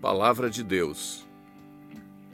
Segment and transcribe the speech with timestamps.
[0.00, 1.28] Palavra de Deus.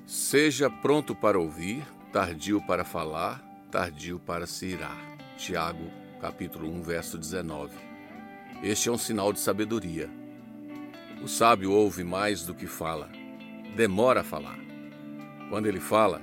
[0.07, 3.43] Seja pronto para ouvir, tardio para falar,
[3.73, 4.97] tardio para se irar.
[5.37, 5.91] Tiago,
[6.21, 7.75] capítulo 1, verso 19.
[8.63, 10.09] Este é um sinal de sabedoria.
[11.21, 13.11] O sábio ouve mais do que fala,
[13.75, 14.61] demora a falar.
[15.51, 16.23] Quando ele fala,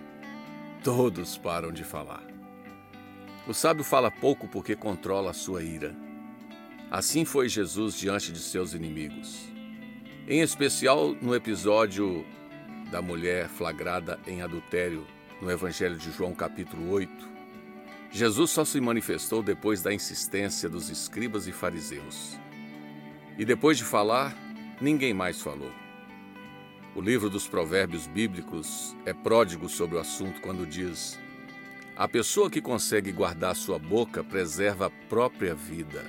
[0.81, 2.23] todos param de falar.
[3.45, 5.93] O sábio fala pouco porque controla a sua ira.
[6.89, 9.52] Assim foi Jesus diante de seus inimigos.
[10.25, 12.25] Em especial no episódio
[12.89, 15.05] da mulher flagrada em adultério
[15.41, 17.11] no Evangelho de João, capítulo 8.
[18.09, 22.39] Jesus só se manifestou depois da insistência dos escribas e fariseus.
[23.37, 24.33] E depois de falar,
[24.79, 25.71] ninguém mais falou.
[26.95, 31.19] O livro dos Provérbios bíblicos é pródigo sobre o assunto quando diz:
[31.97, 36.05] A pessoa que consegue guardar sua boca preserva a própria vida.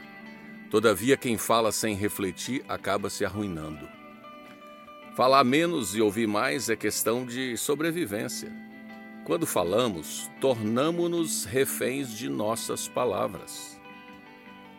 [0.71, 3.94] Todavia, quem fala sem refletir acaba se arruinando.
[5.15, 8.51] Falar menos e ouvir mais é questão de sobrevivência.
[9.25, 13.81] Quando falamos, tornamo-nos reféns de nossas palavras.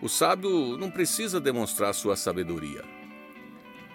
[0.01, 2.83] O sábio não precisa demonstrar sua sabedoria.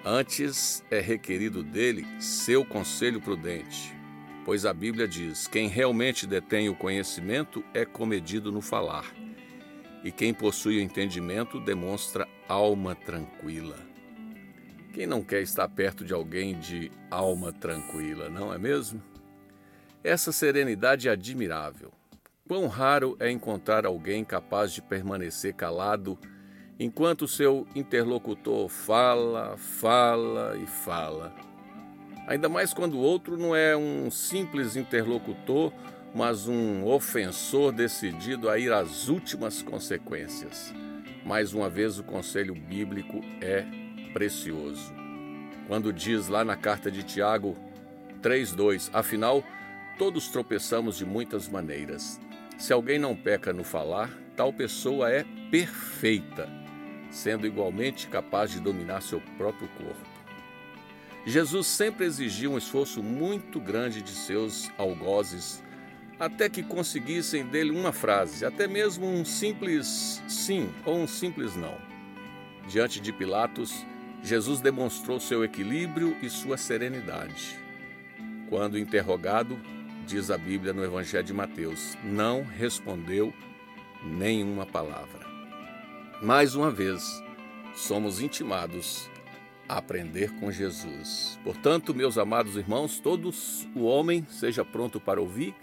[0.02, 3.94] Antes é requerido dele seu conselho prudente,
[4.42, 9.04] pois a Bíblia diz: quem realmente detém o conhecimento é comedido no falar,
[10.02, 13.89] e quem possui o entendimento demonstra alma tranquila.
[14.92, 19.00] Quem não quer estar perto de alguém de alma tranquila, não é mesmo?
[20.02, 21.92] Essa serenidade é admirável.
[22.48, 26.18] Quão raro é encontrar alguém capaz de permanecer calado
[26.78, 31.32] enquanto seu interlocutor fala, fala e fala.
[32.26, 35.72] Ainda mais quando o outro não é um simples interlocutor,
[36.12, 40.74] mas um ofensor decidido a ir às últimas consequências.
[41.24, 43.64] Mais uma vez, o conselho bíblico é
[44.12, 44.92] precioso.
[45.66, 47.56] Quando diz lá na carta de Tiago
[48.22, 49.44] 3:2, afinal,
[49.98, 52.20] todos tropeçamos de muitas maneiras.
[52.58, 56.48] Se alguém não peca no falar, tal pessoa é perfeita,
[57.10, 60.10] sendo igualmente capaz de dominar seu próprio corpo.
[61.26, 65.62] Jesus sempre exigiu um esforço muito grande de seus algozes
[66.18, 71.76] até que conseguissem dele uma frase, até mesmo um simples sim ou um simples não.
[72.68, 73.86] Diante de Pilatos,
[74.22, 77.58] Jesus demonstrou seu equilíbrio e sua serenidade.
[78.48, 79.58] Quando interrogado,
[80.06, 83.32] diz a Bíblia no Evangelho de Mateus, não respondeu
[84.04, 85.26] nenhuma palavra.
[86.22, 87.02] Mais uma vez,
[87.74, 89.08] somos intimados
[89.68, 91.38] a aprender com Jesus.
[91.44, 95.54] Portanto, meus amados irmãos, todos o homem seja pronto para ouvir,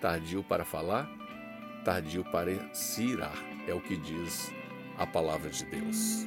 [0.00, 1.10] tardio para falar,
[1.84, 4.52] tardio para se irar, é o que diz
[4.96, 6.26] a palavra de Deus.